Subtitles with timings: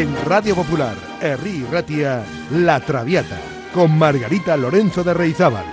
[0.00, 3.38] En Radio Popular, Herri Ratia, La Traviata,
[3.74, 5.66] con Margarita Lorenzo de Reizábal.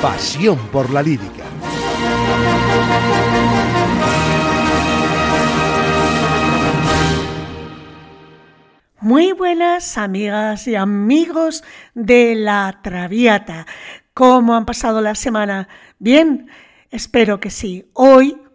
[0.00, 1.42] Pasión por la lírica.
[9.00, 11.64] Muy buenas amigas y amigos
[11.94, 13.66] de la Traviata.
[14.14, 15.66] ¿Cómo han pasado la semana?
[15.98, 16.48] Bien,
[16.92, 17.90] espero que sí.
[17.92, 18.45] Hoy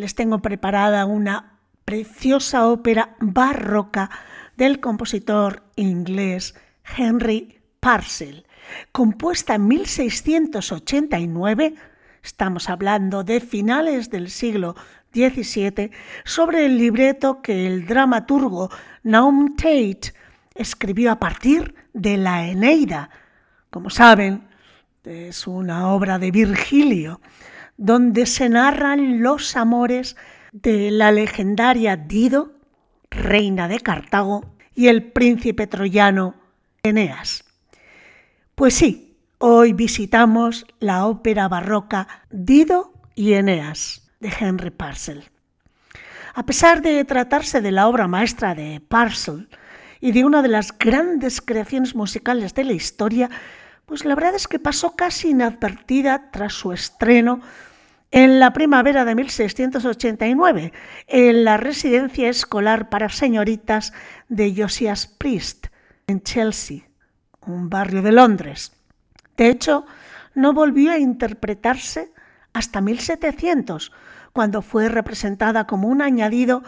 [0.00, 4.08] les tengo preparada una preciosa ópera barroca
[4.56, 6.54] del compositor inglés
[6.96, 8.46] Henry Parcel,
[8.92, 11.74] compuesta en 1689,
[12.22, 14.74] estamos hablando de finales del siglo
[15.12, 15.90] XVII,
[16.24, 18.70] sobre el libreto que el dramaturgo
[19.02, 20.14] Naum Tate
[20.54, 23.10] escribió a partir de la Eneida.
[23.68, 24.48] Como saben,
[25.04, 27.20] es una obra de Virgilio,
[27.80, 30.14] donde se narran los amores
[30.52, 32.52] de la legendaria Dido,
[33.10, 36.34] reina de Cartago, y el príncipe troyano
[36.82, 37.42] Eneas.
[38.54, 45.24] Pues sí, hoy visitamos la ópera barroca Dido y Eneas de Henry Parcel.
[46.34, 49.48] A pesar de tratarse de la obra maestra de Parcel
[50.02, 53.30] y de una de las grandes creaciones musicales de la historia,
[53.86, 57.40] pues la verdad es que pasó casi inadvertida tras su estreno
[58.10, 60.72] en la primavera de 1689
[61.06, 63.92] en la residencia escolar para señoritas
[64.28, 65.66] de Josias Priest
[66.06, 66.88] en Chelsea,
[67.46, 68.72] un barrio de Londres.
[69.36, 69.86] De hecho,
[70.34, 72.12] no volvió a interpretarse
[72.52, 73.92] hasta 1700,
[74.32, 76.62] cuando fue representada como un añadido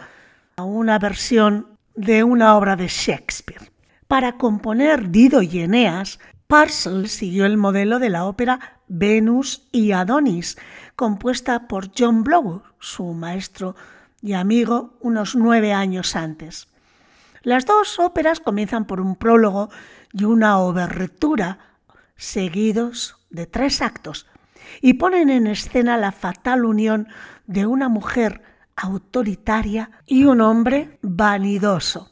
[0.55, 3.71] a una versión de una obra de Shakespeare.
[4.07, 10.55] Para componer Dido y Eneas, Parcel siguió el modelo de la ópera Venus y Adonis,
[10.95, 13.75] compuesta por John Blow, su maestro
[14.21, 16.67] y amigo, unos nueve años antes.
[17.41, 19.71] Las dos óperas comienzan por un prólogo
[20.11, 21.57] y una obertura,
[22.15, 24.27] seguidos de tres actos,
[24.79, 27.07] y ponen en escena la fatal unión
[27.47, 28.43] de una mujer
[28.75, 32.11] autoritaria y un hombre vanidoso.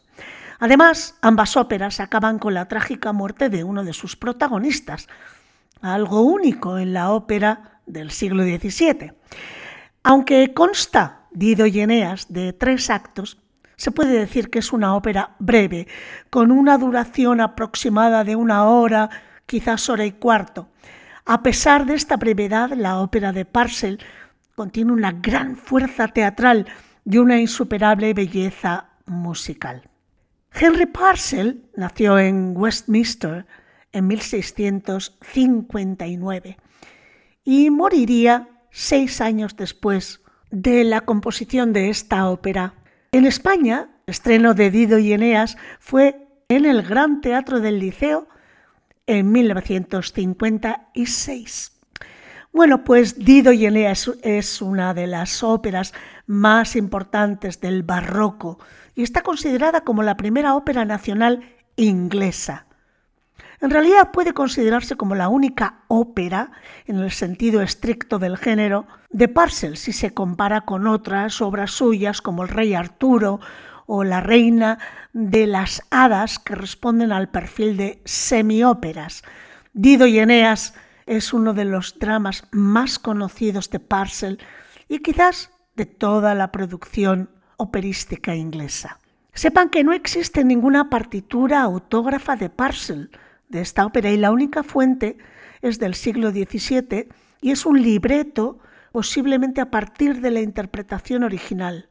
[0.58, 5.08] Además, ambas óperas acaban con la trágica muerte de uno de sus protagonistas,
[5.82, 9.14] algo único en la ópera del siglo XVII.
[10.04, 13.38] Aunque consta Dido y Eneas de tres actos,
[13.76, 15.88] se puede decir que es una ópera breve,
[16.30, 19.10] con una duración aproximada de una hora,
[19.46, 20.70] quizás hora y cuarto.
[21.26, 24.00] A pesar de esta brevedad, la ópera de Parcel
[24.56, 26.68] contiene una gran fuerza teatral
[27.06, 29.90] y una insuperable belleza musical.
[30.54, 33.46] Henry Parcel nació en Westminster
[33.92, 36.58] en 1659
[37.44, 42.76] y moriría seis años después de la composición de esta ópera.
[43.12, 48.28] En España, el estreno de Dido y Eneas fue en el Gran Teatro del Liceo
[49.08, 51.72] en 1956.
[52.54, 55.94] Bueno, pues Dido y Eneas es una de las óperas
[56.28, 58.60] más importantes del barroco
[58.94, 61.46] y está considerada como la primera ópera nacional
[61.78, 62.66] inglesa.
[63.62, 66.52] En realidad puede considerarse como la única ópera,
[66.88, 72.22] en el sentido estricto del género, de Parcel si se compara con otras obras suyas
[72.22, 73.40] como El Rey Arturo
[73.86, 74.80] o La Reina
[75.14, 79.22] de las Hadas que responden al perfil de semióperas.
[79.74, 80.74] Dido y Eneas
[81.06, 84.40] es uno de los dramas más conocidos de Parcel
[84.88, 88.98] y quizás de toda la producción operística inglesa.
[89.34, 93.12] Sepan que no existe ninguna partitura autógrafa de Parcel
[93.52, 95.18] de esta ópera y la única fuente
[95.62, 97.08] es del siglo XVII
[97.42, 98.60] y es un libreto
[98.92, 101.90] posiblemente a partir de la interpretación original.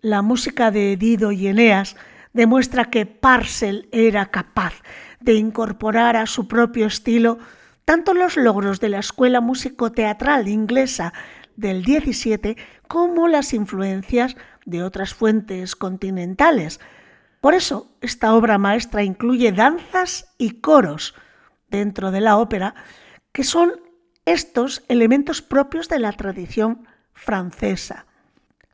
[0.00, 1.96] La música de Dido y Eneas
[2.32, 4.74] demuestra que Parcel era capaz
[5.20, 7.38] de incorporar a su propio estilo
[7.84, 11.12] tanto los logros de la escuela músico-teatral inglesa
[11.56, 12.56] del XVII
[12.86, 16.80] como las influencias de otras fuentes continentales.
[17.40, 21.14] Por eso, esta obra maestra incluye danzas y coros
[21.70, 22.74] dentro de la ópera,
[23.32, 23.72] que son
[24.24, 28.06] estos elementos propios de la tradición francesa.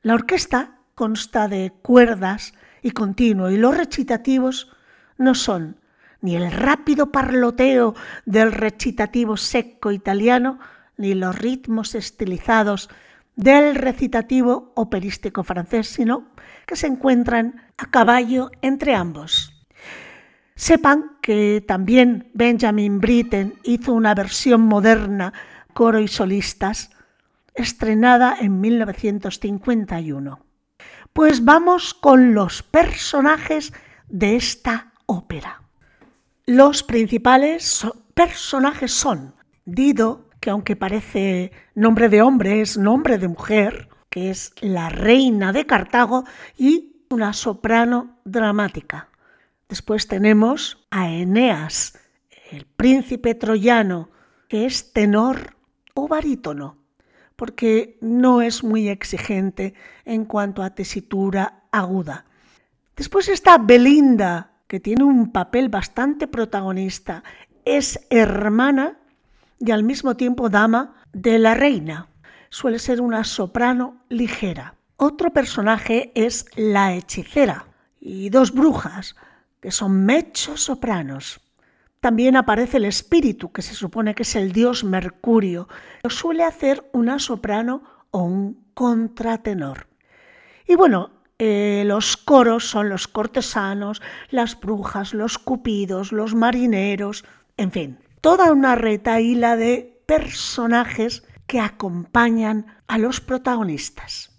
[0.03, 4.73] La orquesta consta de cuerdas y continuo, y los recitativos
[5.19, 5.81] no son
[6.21, 7.95] ni el rápido parloteo
[8.25, 10.59] del recitativo seco italiano,
[10.97, 12.89] ni los ritmos estilizados
[13.37, 16.29] del recitativo operístico francés, sino
[16.67, 19.51] que se encuentran a caballo entre ambos.
[20.57, 25.33] Sepan que también Benjamin Britten hizo una versión moderna,
[25.73, 26.91] coro y solistas,
[27.55, 30.41] estrenada en 1951.
[31.13, 33.73] Pues vamos con los personajes
[34.09, 35.63] de esta ópera.
[36.47, 39.35] Los principales personajes son
[39.65, 45.53] Dido, que aunque parece nombre de hombre, es nombre de mujer, que es la reina
[45.53, 46.23] de Cartago,
[46.57, 49.09] y una soprano dramática.
[49.69, 51.99] Después tenemos a Eneas,
[52.53, 54.11] el príncipe troyano,
[54.47, 55.57] que es tenor
[55.95, 56.79] o barítono,
[57.35, 59.75] porque no es muy exigente
[60.05, 62.25] en cuanto a tesitura aguda.
[62.95, 67.25] Después está Belinda, que tiene un papel bastante protagonista.
[67.65, 68.97] Es hermana
[69.59, 72.14] y al mismo tiempo dama de la reina.
[72.55, 74.77] Suele ser una soprano ligera.
[74.97, 77.67] Otro personaje es la hechicera
[77.99, 79.17] y dos brujas,
[79.61, 81.41] que son mechos sopranos.
[81.99, 85.67] También aparece el espíritu, que se supone que es el dios Mercurio.
[86.05, 89.89] Lo suele hacer una soprano o un contratenor.
[90.69, 91.11] Y bueno,
[91.41, 97.25] eh, los coros son los cortesanos, las brujas, los cupidos, los marineros,
[97.57, 104.31] en fin, toda una retaíla de personajes que acompañan a los protagonistas.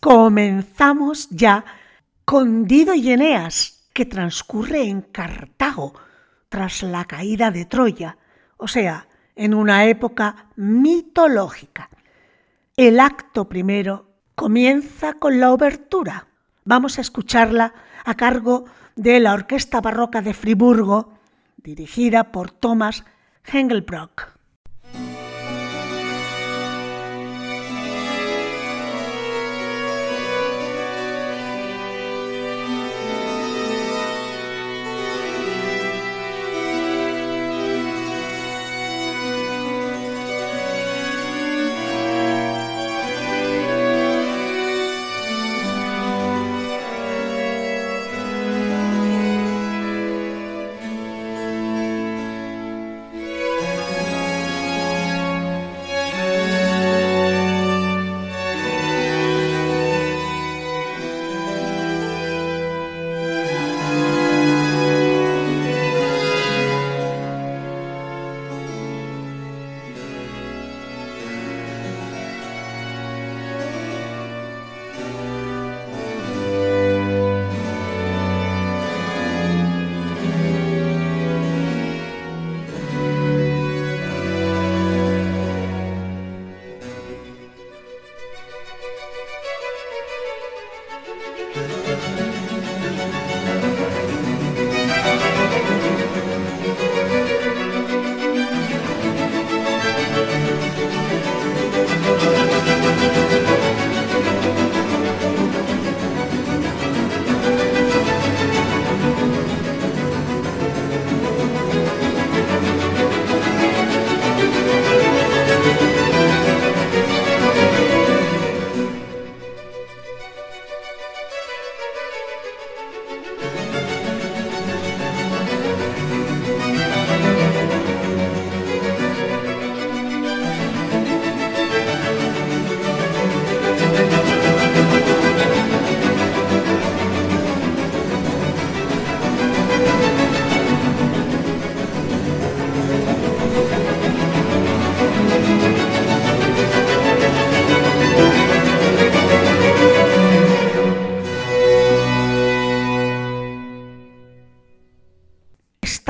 [0.00, 1.64] Comenzamos ya
[2.24, 5.94] con Dido y Eneas, que transcurre en Cartago,
[6.48, 8.18] tras la caída de Troya,
[8.56, 9.06] o sea,
[9.36, 11.90] en una época mitológica.
[12.76, 16.28] El acto primero comienza con la obertura.
[16.64, 17.74] Vamos a escucharla
[18.04, 18.64] a cargo
[18.96, 21.12] de la Orquesta Barroca de Friburgo,
[21.56, 23.04] dirigida por Thomas
[23.44, 24.39] Hengelbrock.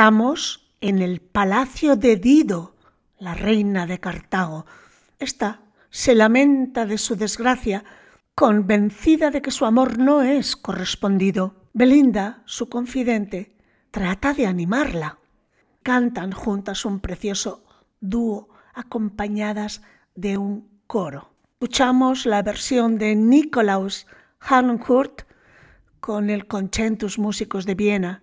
[0.00, 2.75] Estamos en el palacio de Dido,
[3.19, 4.64] la reina de Cartago.
[5.19, 7.85] Esta se lamenta de su desgracia,
[8.35, 11.54] convencida de que su amor no es correspondido.
[11.75, 13.54] Belinda, su confidente,
[13.90, 15.19] trata de animarla.
[15.83, 17.62] Cantan juntas un precioso
[18.00, 19.83] dúo acompañadas
[20.14, 21.35] de un coro.
[21.61, 24.07] Escuchamos la versión de Nikolaus
[24.40, 25.25] Harnoncourt
[26.00, 28.23] con el Conchentus Músicos de Viena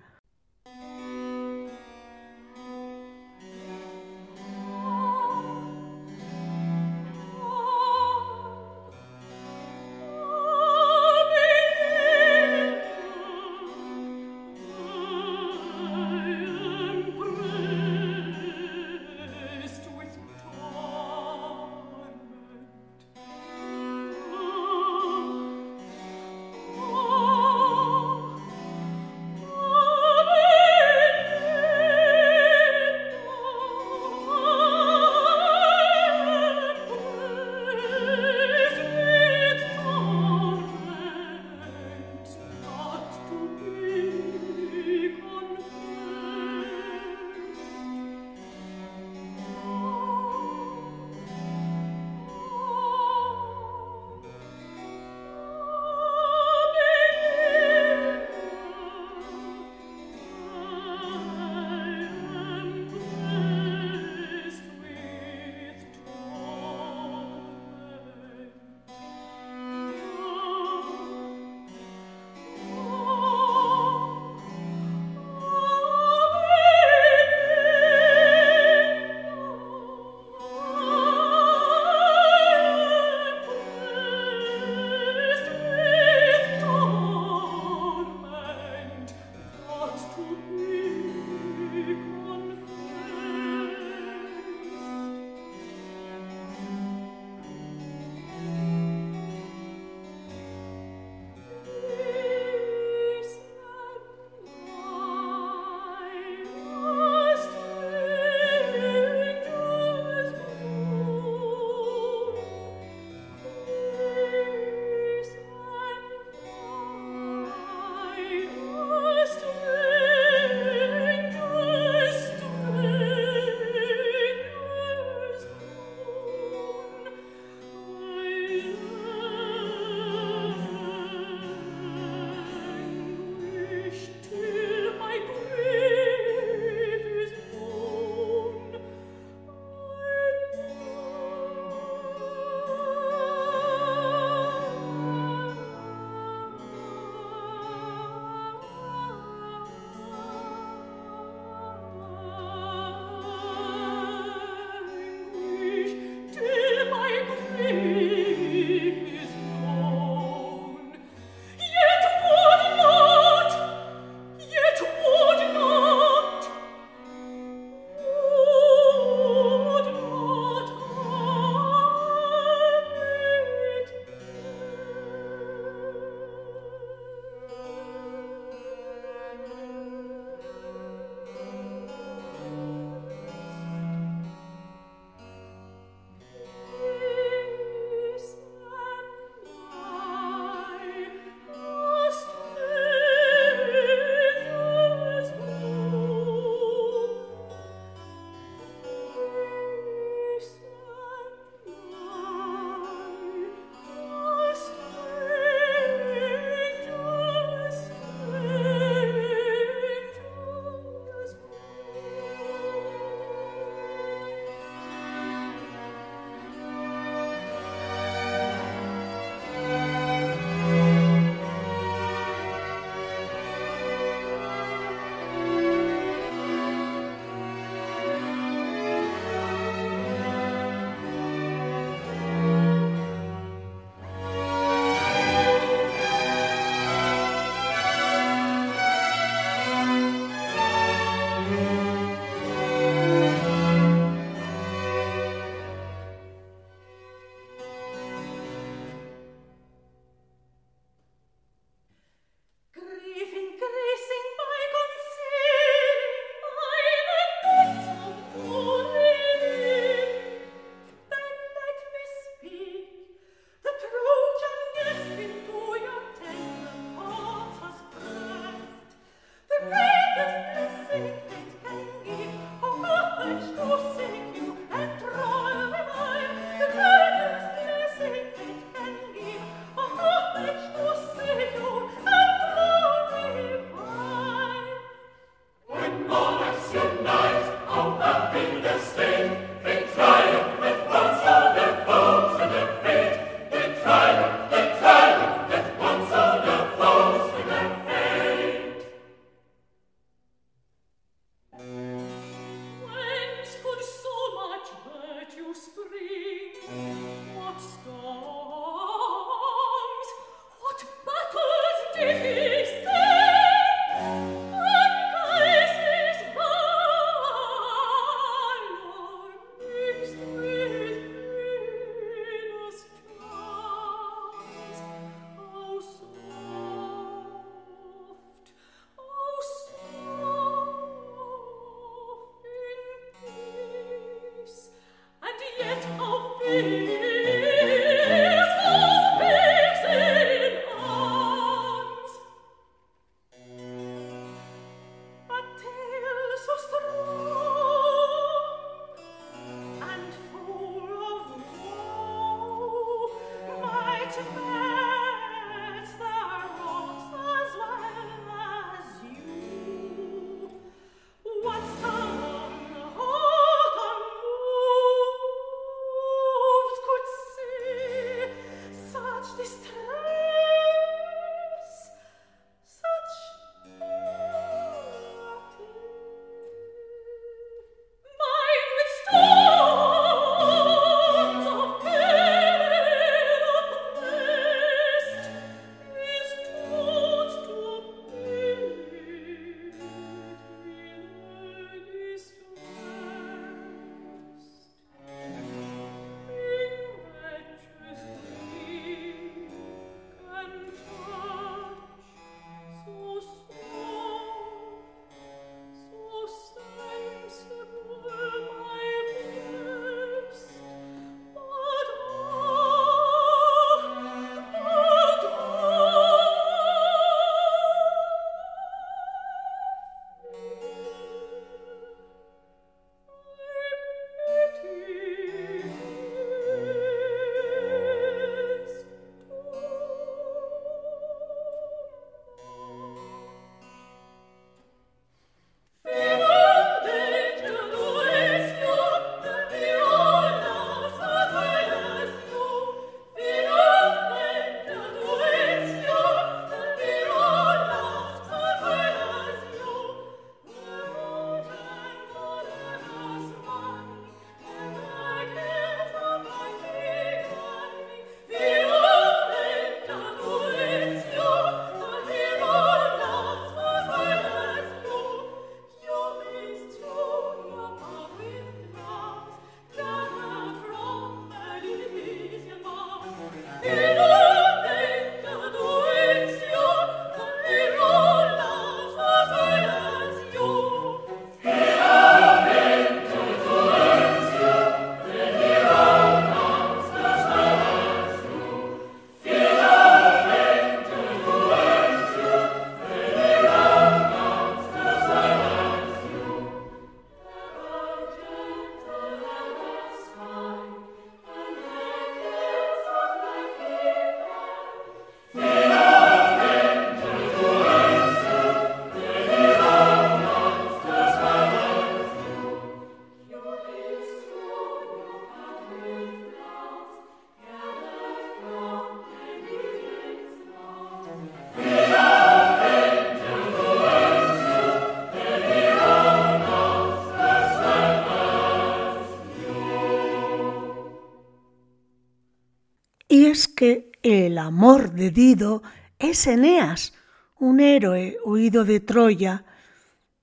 [533.58, 535.64] que el amor de Dido
[535.98, 536.94] es Eneas,
[537.40, 539.46] un héroe huido de Troya,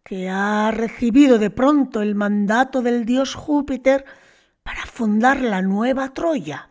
[0.05, 4.05] que ha recibido de pronto el mandato del dios Júpiter
[4.63, 6.71] para fundar la nueva Troya.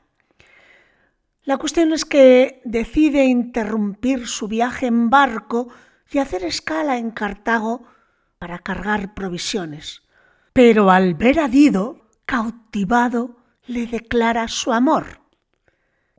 [1.43, 5.67] La cuestión es que decide interrumpir su viaje en barco
[6.09, 7.83] y hacer escala en Cartago
[8.39, 10.03] para cargar provisiones.
[10.53, 13.35] Pero al ver a Dido, cautivado,
[13.67, 15.22] le declara su amor.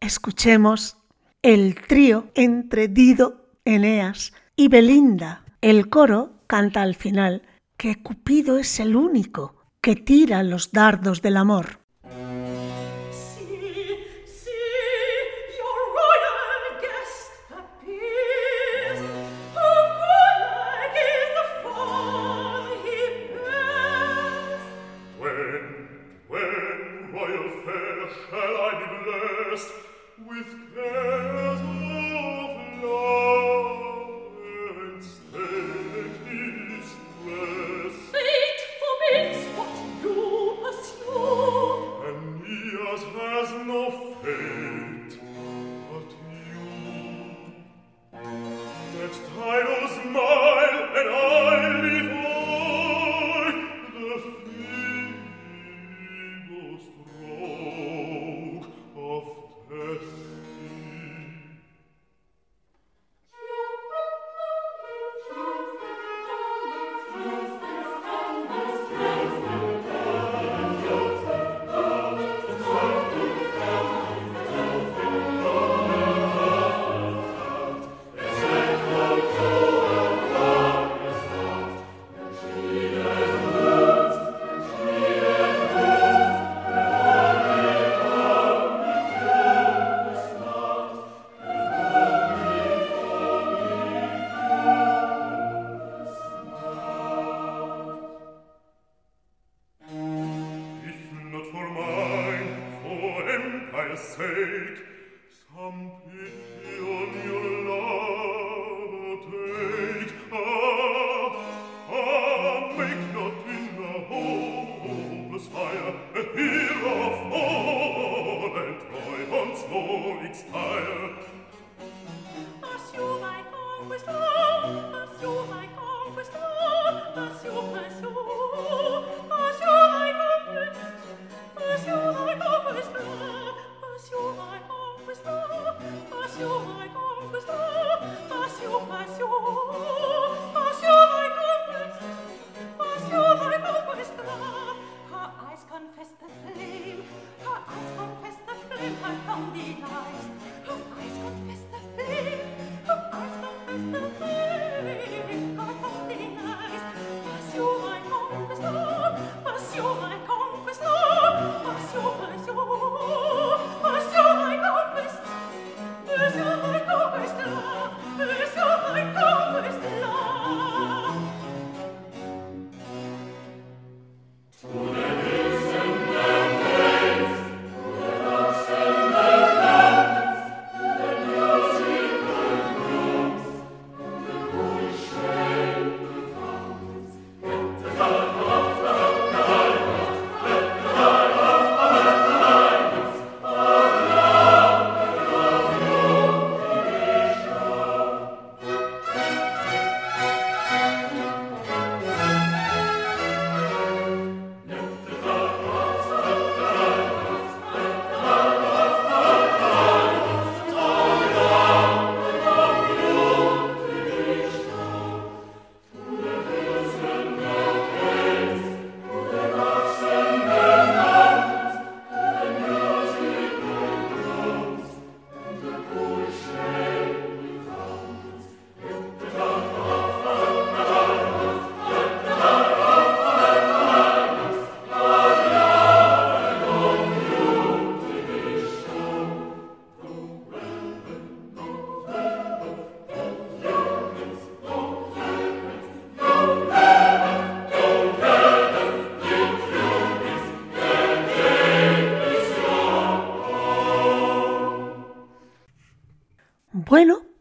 [0.04, 0.98] Escuchemos
[1.40, 5.46] el trío entre Dido, Eneas y Belinda.
[5.62, 7.40] El coro canta al final
[7.78, 11.78] que Cupido es el único que tira los dardos del amor.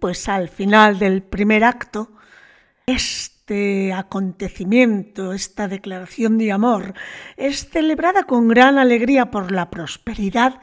[0.03, 2.11] Pues al final del primer acto,
[2.85, 6.93] este acontecimiento, esta declaración de amor,
[7.37, 10.59] es celebrada con gran alegría por la prosperidad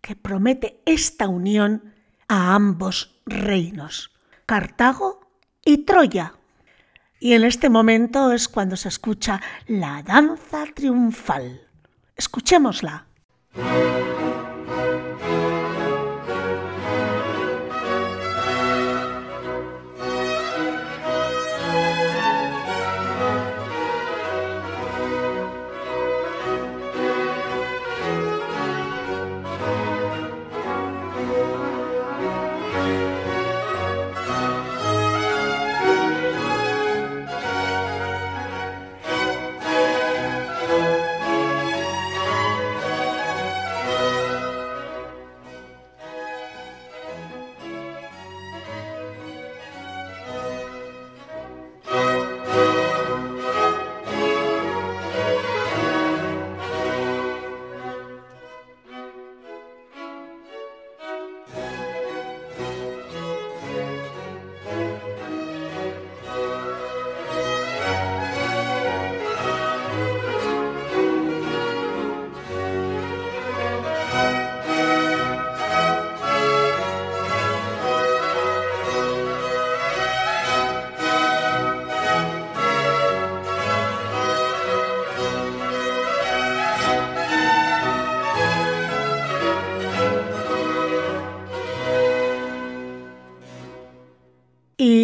[0.00, 1.92] que promete esta unión
[2.28, 4.12] a ambos reinos,
[4.46, 5.28] Cartago
[5.64, 6.34] y Troya.
[7.18, 11.66] Y en este momento es cuando se escucha la danza triunfal.
[12.14, 13.06] Escuchémosla.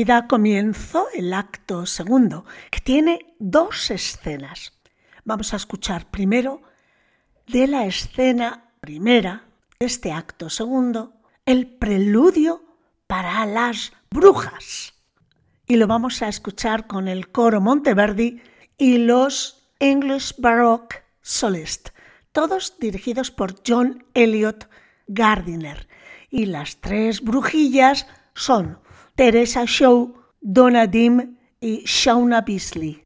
[0.04, 4.72] Da comienzo el acto segundo, que tiene dos escenas.
[5.24, 6.62] Vamos a escuchar primero
[7.46, 9.44] de la escena primera
[9.78, 11.12] de este acto segundo,
[11.46, 12.64] el preludio
[13.06, 14.94] para las brujas.
[15.66, 18.42] Y lo vamos a escuchar con el coro Monteverdi
[18.76, 21.90] y los English Baroque Solist,
[22.32, 24.68] todos dirigidos por John Elliot
[25.06, 25.88] Gardiner.
[26.28, 28.79] Y las tres brujillas son
[29.20, 33.04] Teresa Shaw, Donna Dim y Shauna Beasley.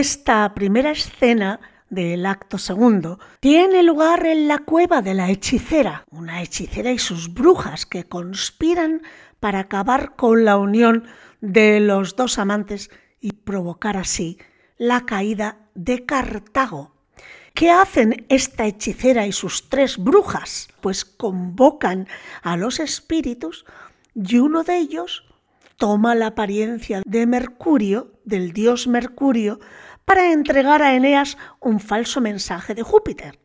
[0.00, 1.60] Esta primera escena
[1.90, 7.34] del acto segundo tiene lugar en la cueva de la hechicera, una hechicera y sus
[7.34, 9.02] brujas que conspiran
[9.40, 11.04] para acabar con la unión
[11.42, 12.88] de los dos amantes
[13.20, 14.38] y provocar así
[14.78, 16.94] la caída de Cartago.
[17.52, 20.68] ¿Qué hacen esta hechicera y sus tres brujas?
[20.80, 22.08] Pues convocan
[22.40, 23.66] a los espíritus
[24.14, 25.24] y uno de ellos
[25.80, 29.60] toma la apariencia de Mercurio, del dios Mercurio,
[30.10, 33.38] para entregar a Eneas un falso mensaje de Júpiter.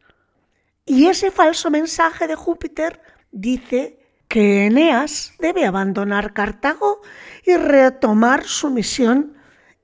[0.83, 7.03] Y ese falso mensaje de Júpiter dice que Eneas debe abandonar Cartago
[7.45, 9.35] y retomar su misión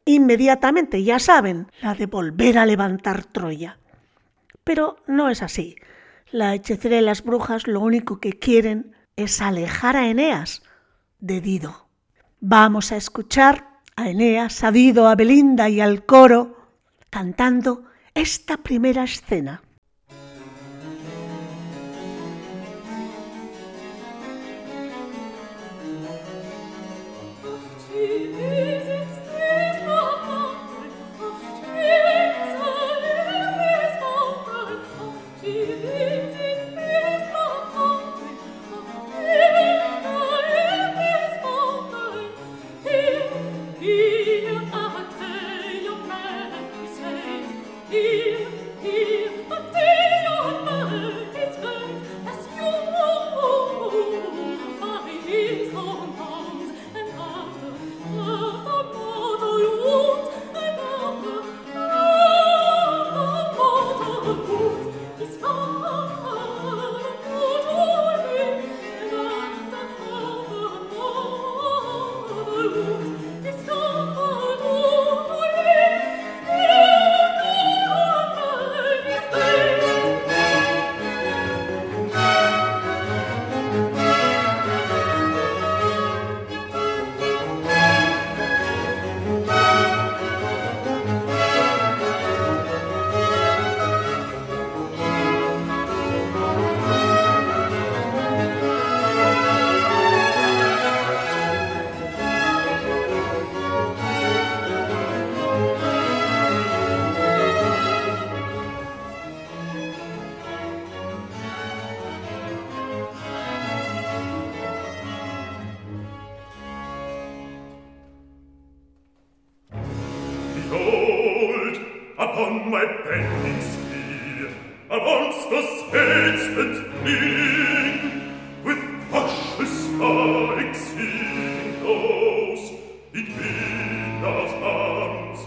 [0.06, 3.78] inmediatamente, ya saben, la de volver a levantar Troya.
[4.64, 5.76] Pero no es así.
[6.32, 10.64] La hechicera y las brujas lo único que quieren es alejar a Eneas
[11.20, 11.90] de Dido.
[12.40, 16.58] Vamos a escuchar a Eneas, a Dido, a Belinda y al coro
[17.12, 17.84] cantando
[18.16, 19.62] esta primera escena.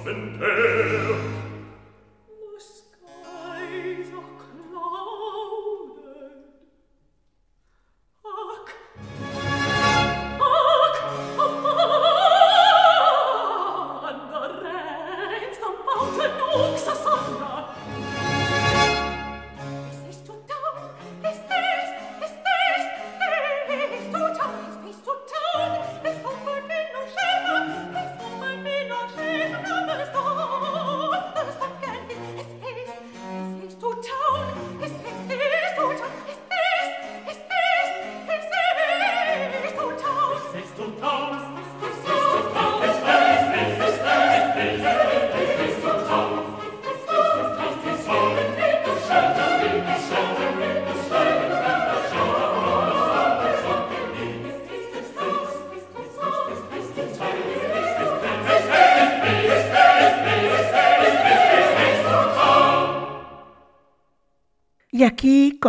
[0.05, 1.44] serpenter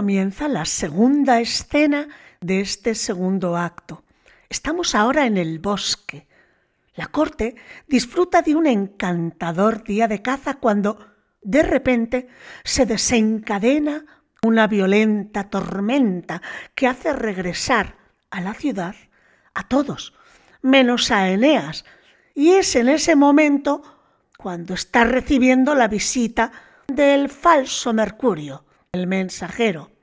[0.05, 2.07] comienza la segunda escena
[2.39, 4.03] de este segundo acto.
[4.49, 6.27] Estamos ahora en el bosque.
[6.93, 7.55] La corte
[7.87, 10.99] disfruta de un encantador día de caza cuando
[11.41, 12.27] de repente
[12.63, 14.05] se desencadena
[14.43, 16.39] una violenta tormenta
[16.75, 17.95] que hace regresar
[18.29, 18.93] a la ciudad
[19.55, 20.13] a todos,
[20.61, 21.83] menos a Eneas,
[22.35, 23.81] y es en ese momento
[24.37, 26.51] cuando está recibiendo la visita
[26.85, 29.94] del falso Mercurio el mensajero.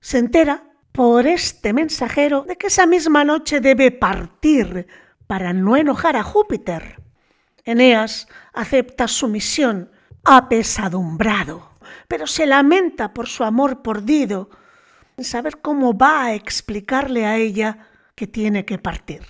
[0.00, 4.86] Se entera por este mensajero de que esa misma noche debe partir
[5.26, 7.00] para no enojar a Júpiter.
[7.64, 9.90] Eneas acepta su misión
[10.24, 11.70] apesadumbrado,
[12.08, 14.50] pero se lamenta por su amor por Dido,
[15.18, 19.22] saber cómo va a explicarle a ella que tiene que partir.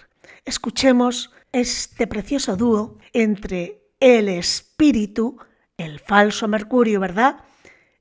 [0.44, 5.38] Escuchemos este precioso dúo entre el espíritu,
[5.76, 7.44] el falso Mercurio, ¿verdad?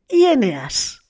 [0.07, 1.08] y Eneas.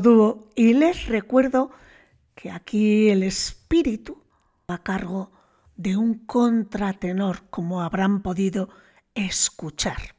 [0.00, 1.70] Dúo y les recuerdo
[2.34, 4.20] que aquí el espíritu
[4.66, 5.30] a cargo
[5.76, 8.70] de un contratenor, como habrán podido
[9.14, 10.16] escuchar.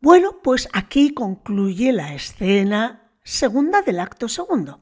[0.00, 4.80] Bueno, pues aquí concluye la escena segunda del acto segundo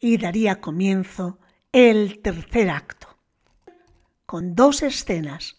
[0.00, 1.38] y daría comienzo
[1.72, 3.16] el tercer acto,
[4.26, 5.56] con dos escenas.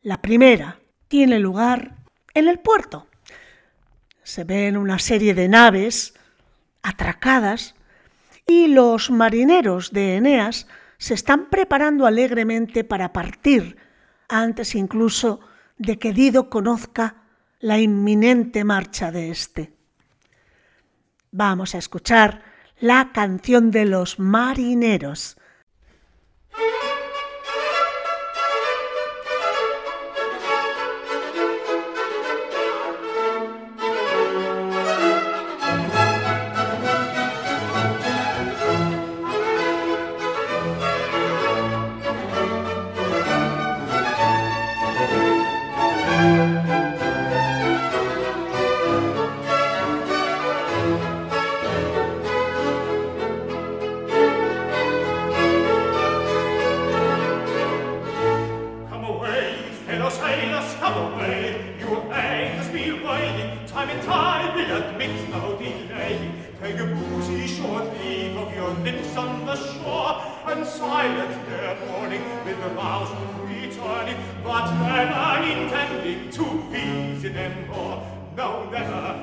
[0.00, 1.96] La primera tiene lugar
[2.32, 3.06] en el puerto.
[4.22, 6.14] Se ven una serie de naves
[6.82, 7.74] atracadas
[8.46, 10.66] y los marineros de Eneas
[10.98, 13.76] se están preparando alegremente para partir,
[14.28, 15.40] antes incluso
[15.78, 17.24] de que Dido conozca
[17.60, 19.72] la inminente marcha de éste.
[21.30, 22.42] Vamos a escuchar
[22.78, 25.36] la canción de los marineros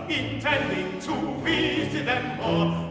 [0.10, 2.89] intending to visit them all.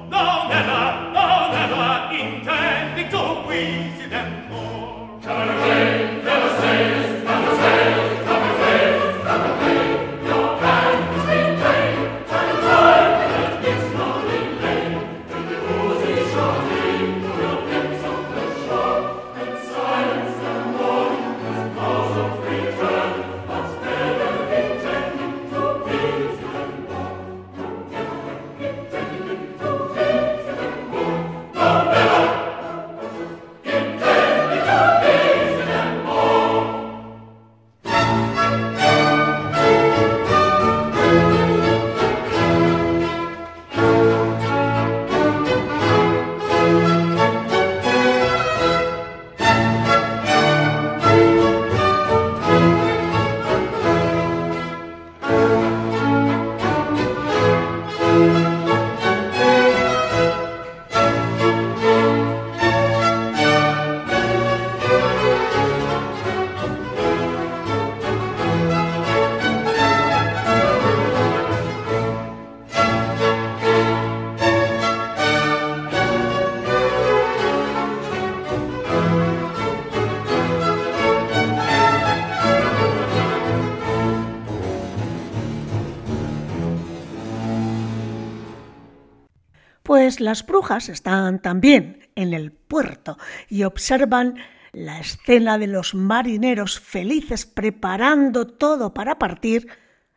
[90.18, 94.36] Las brujas están también en el puerto y observan
[94.72, 99.68] la escena de los marineros felices preparando todo para partir,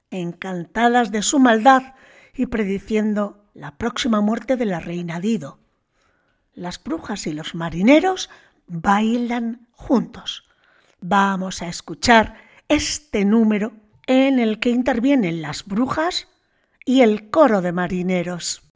[0.10, 1.93] encantadas de su maldad
[2.34, 5.60] y prediciendo la próxima muerte de la reina Dido.
[6.54, 8.30] Las brujas y los marineros
[8.66, 10.49] bailan juntos.
[10.99, 12.36] Vamos a escuchar
[12.68, 13.74] este número
[14.08, 16.28] en el que intervienen las brujas
[16.86, 18.70] y el coro de marineros.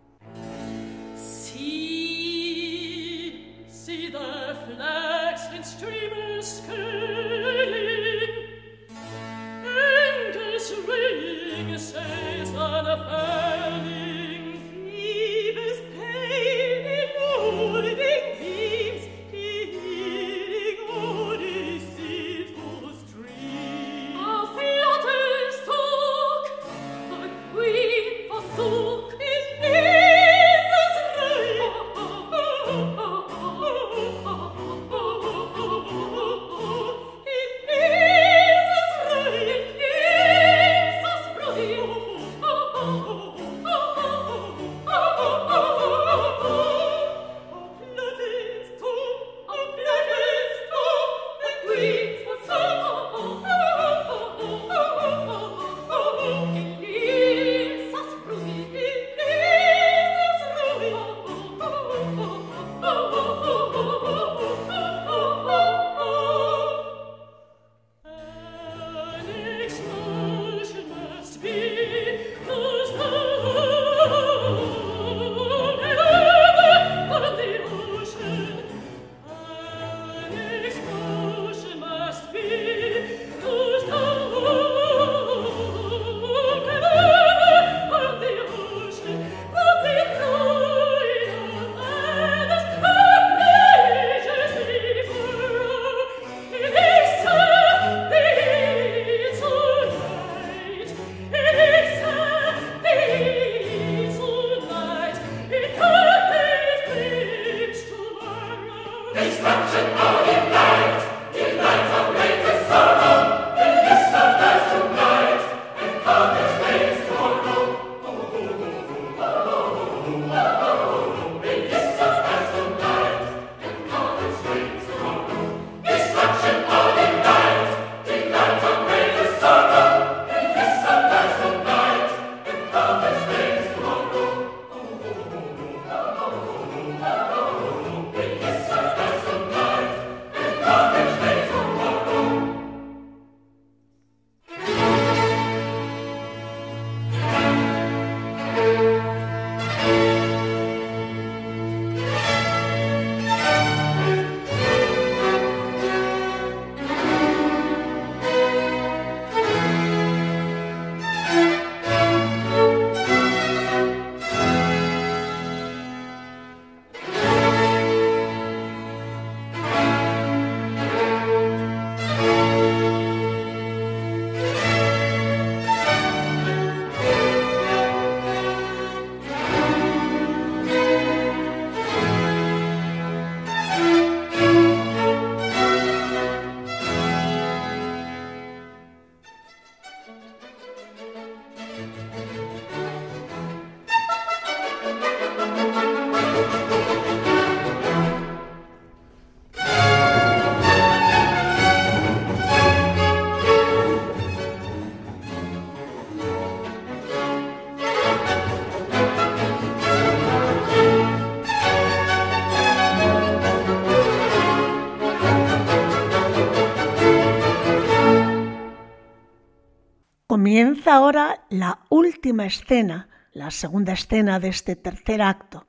[220.56, 225.68] Comienza ahora la última escena, la segunda escena de este tercer acto.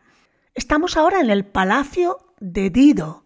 [0.55, 3.25] Estamos ahora en el palacio de Dido.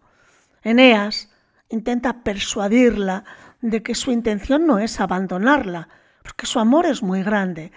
[0.63, 1.29] Eneas
[1.69, 3.25] intenta persuadirla
[3.61, 5.87] de que su intención no es abandonarla,
[6.23, 7.71] porque su amor es muy grande.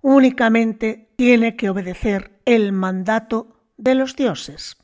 [0.00, 4.76] Únicamente tiene que obedecer el mandato de los dioses.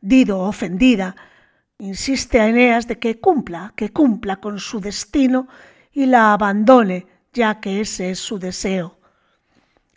[0.00, 1.16] Dido, ofendida,
[1.76, 5.48] insiste a Eneas de que cumpla, que cumpla con su destino
[5.92, 8.98] y la abandone, ya que ese es su deseo.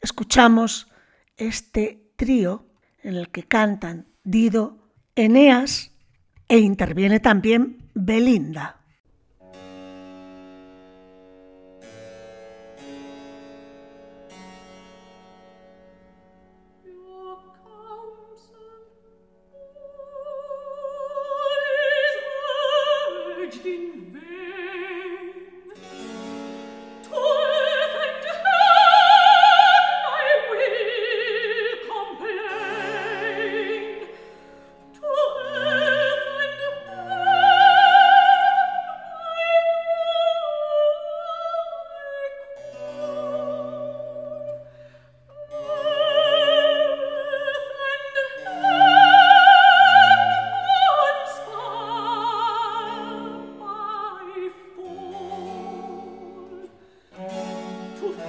[0.01, 0.87] Escuchamos
[1.37, 2.65] este trío
[3.03, 4.77] en el que cantan Dido,
[5.15, 5.91] Eneas
[6.49, 8.81] e interviene también Belinda.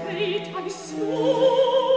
[0.08, 1.94] fate I saw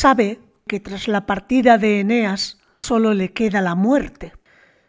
[0.00, 4.32] sabe que tras la partida de Eneas solo le queda la muerte.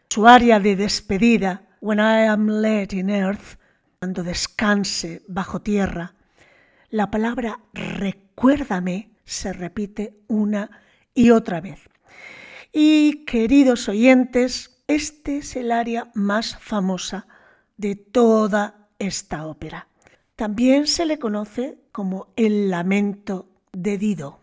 [0.09, 3.59] Su área de despedida, When I am laid in earth,
[3.99, 6.15] cuando descanse bajo tierra,
[6.91, 10.79] la palabra recuérdame se repite una
[11.13, 11.81] y otra vez.
[12.71, 17.27] Y queridos oyentes, este es el área más famosa
[17.75, 19.89] de toda esta ópera.
[20.37, 24.40] También se le conoce como el lamento de Dido.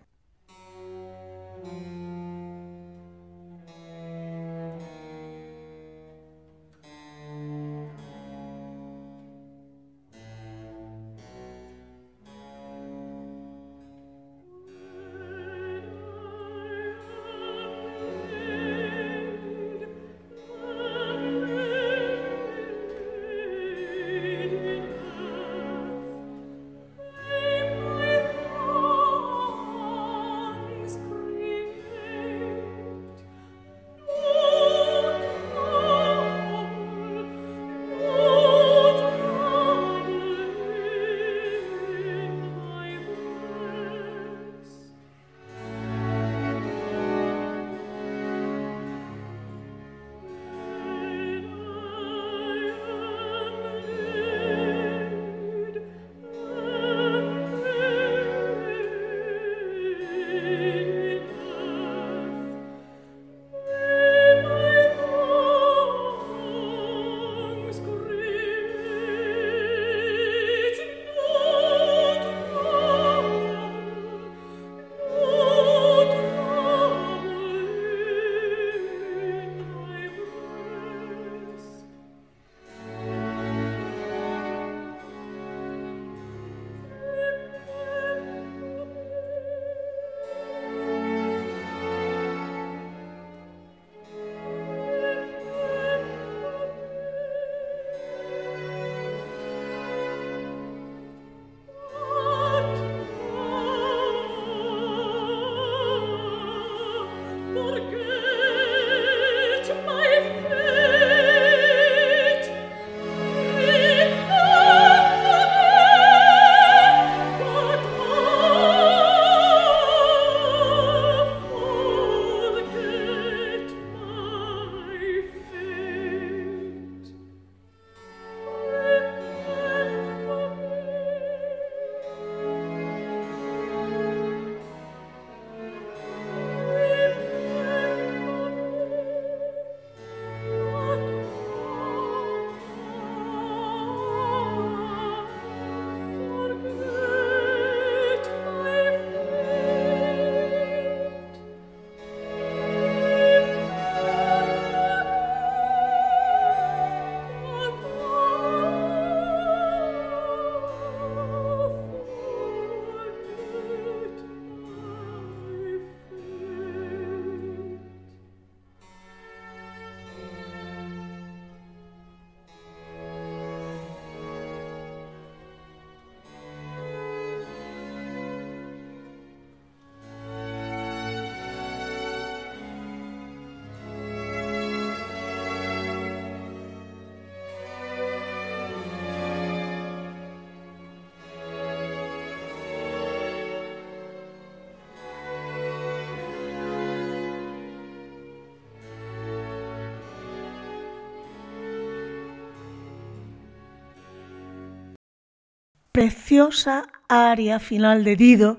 [205.99, 208.59] Preciosa área final de Dido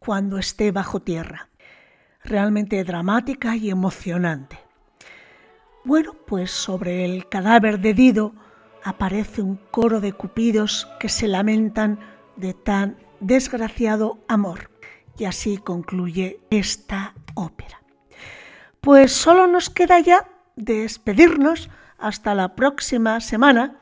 [0.00, 1.50] cuando esté bajo tierra.
[2.24, 4.58] Realmente dramática y emocionante.
[5.84, 8.32] Bueno, pues sobre el cadáver de Dido
[8.82, 12.00] aparece un coro de cupidos que se lamentan
[12.34, 14.68] de tan desgraciado amor.
[15.16, 17.84] Y así concluye esta ópera.
[18.80, 23.78] Pues solo nos queda ya despedirnos hasta la próxima semana.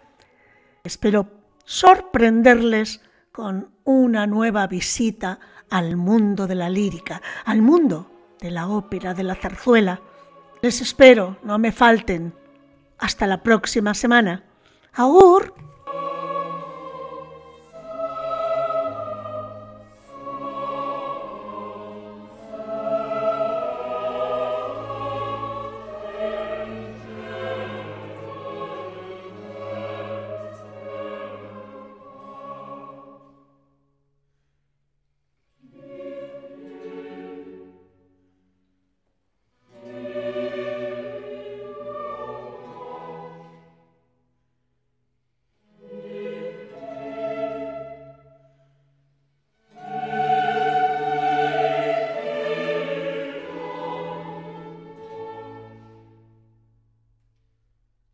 [0.85, 3.03] Espero sorprenderles
[3.33, 5.39] con una nueva visita
[5.69, 8.11] al mundo de la lírica, al mundo
[8.41, 10.01] de la ópera, de la zarzuela.
[10.63, 12.33] Les espero, no me falten.
[12.99, 14.45] Hasta la próxima semana.
[14.95, 15.53] ¡Agur!